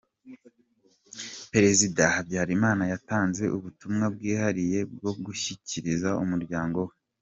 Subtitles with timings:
[1.51, 6.93] Perezida Habyarimana yatanze ubutumwa bwihariye bwo gushyikiriza umuryango we.